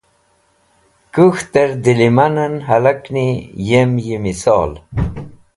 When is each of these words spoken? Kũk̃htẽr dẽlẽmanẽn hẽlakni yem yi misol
Kũk̃htẽr 1.13 1.69
dẽlẽmanẽn 1.83 2.55
hẽlakni 2.67 3.27
yem 3.67 3.91
yi 4.05 4.15
misol 4.23 4.71